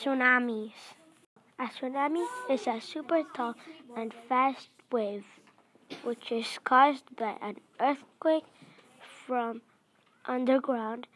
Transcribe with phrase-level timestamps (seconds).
[0.00, 0.96] Tsunamis.
[1.58, 3.54] A tsunami is a super tall
[3.94, 5.26] and fast wave
[6.02, 8.46] which is caused by an earthquake
[9.26, 9.60] from
[10.24, 11.06] underground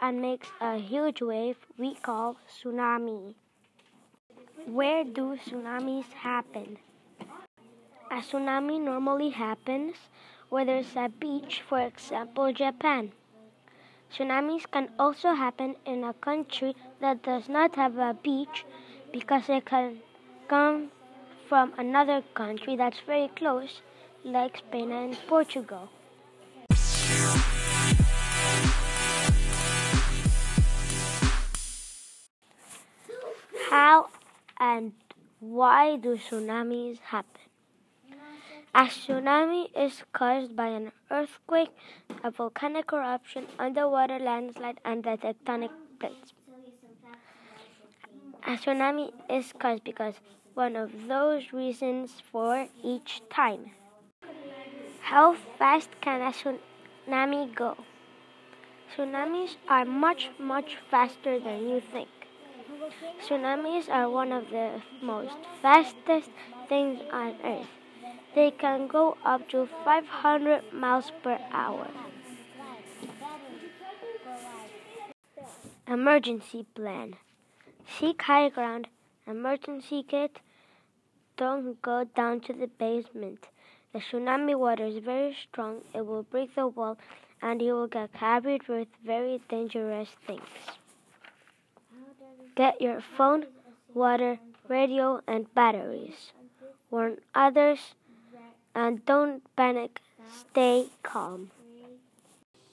[0.00, 3.34] and makes a huge wave we call tsunami.
[4.64, 6.78] Where do tsunamis happen?
[8.10, 9.96] A tsunami normally happens
[10.48, 13.12] where there's a beach, for example, Japan.
[14.10, 18.64] Tsunamis can also happen in a country that does not have a beach
[19.12, 19.98] because it can
[20.48, 20.90] come
[21.48, 23.80] from another country that's very close,
[24.24, 25.88] like Spain and Portugal.
[33.70, 34.08] How
[34.58, 34.92] and
[35.38, 37.40] why do tsunamis happen?
[38.72, 41.70] A tsunami is caused by an earthquake,
[42.22, 46.32] a volcanic eruption, underwater landslide, and the tectonic plates.
[48.56, 50.14] Tsunami is caused because
[50.54, 53.70] one of those reasons for each time.
[55.00, 57.76] How fast can a tsunami go?
[58.94, 62.08] Tsunamis are much, much faster than you think.
[63.20, 66.30] Tsunamis are one of the most fastest
[66.68, 67.68] things on earth.
[68.34, 71.88] They can go up to 500 miles per hour.
[75.86, 77.14] Emergency plan.
[77.86, 78.88] Seek high ground.
[79.26, 80.38] Emergency kit.
[81.36, 83.46] Don't go down to the basement.
[83.92, 85.82] The tsunami water is very strong.
[85.94, 86.98] It will break the wall
[87.42, 90.42] and you will get carried with very dangerous things.
[92.54, 93.46] Get your phone,
[93.94, 96.32] water, radio, and batteries.
[96.90, 97.94] Warn others
[98.74, 100.00] and don't panic.
[100.28, 101.50] Stay calm.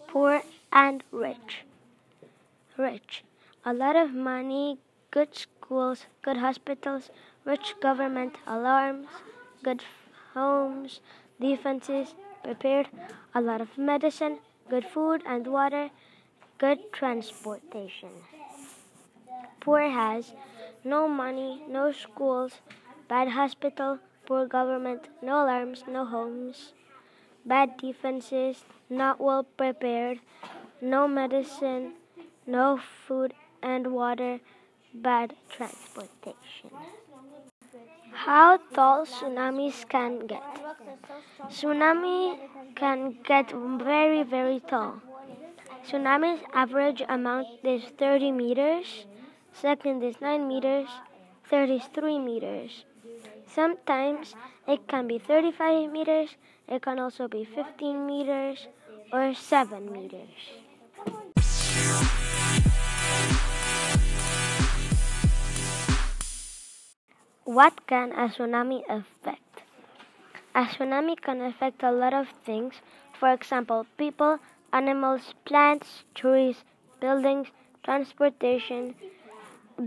[0.08, 0.42] Poor
[0.72, 1.66] and rich.
[2.78, 3.24] Rich.
[3.66, 4.78] A lot of money,
[5.18, 7.10] good schools, good hospitals,
[7.44, 9.08] rich government, alarms,
[9.64, 9.82] good
[10.36, 11.00] homes,
[11.42, 12.88] defenses, prepared,
[13.34, 14.38] a lot of medicine,
[14.70, 15.90] good food and water,
[16.60, 18.12] good transportation.
[19.60, 20.34] Poor has
[20.84, 22.62] no money, no schools,
[23.08, 23.98] bad hospital,
[24.28, 26.74] poor government, no alarms, no homes,
[27.44, 30.20] bad defenses, not well prepared,
[30.80, 31.94] no medicine,
[32.46, 33.34] no food
[33.64, 34.40] and water,
[34.94, 36.72] bad transportation.
[38.12, 40.44] How tall tsunamis can get?
[41.50, 42.38] Tsunami
[42.76, 45.02] can get very, very tall.
[45.86, 49.06] Tsunami's average amount is 30 meters,
[49.54, 50.88] second is 9 meters,
[51.50, 52.86] third is 3 meters.
[53.46, 54.36] Sometimes
[54.68, 56.36] it can be 35 meters,
[56.68, 58.68] it can also be 15 meters
[59.14, 60.58] or 7 meters.
[67.48, 69.62] What can a tsunami affect?
[70.54, 72.82] A tsunami can affect a lot of things,
[73.18, 74.40] for example, people,
[74.74, 76.66] animals, plants, trees,
[77.00, 77.48] buildings,
[77.86, 78.96] transportation,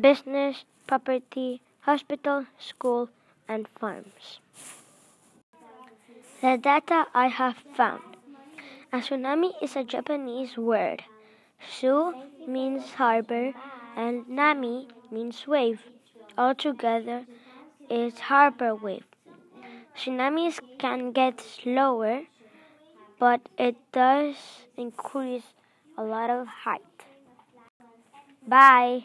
[0.01, 3.11] business, property, hospital, school,
[3.47, 4.41] and farms.
[6.41, 8.17] The data I have found.
[8.91, 11.05] A tsunami is a Japanese word.
[11.61, 12.15] Su
[12.49, 13.53] means harbor
[13.95, 15.83] and nami means wave.
[16.39, 17.27] Altogether
[17.91, 19.05] is harbor wave.
[19.97, 22.23] Tsunamis can get slower,
[23.19, 24.37] but it does
[24.77, 25.53] increase
[25.99, 26.81] a lot of height.
[28.47, 29.05] Bye.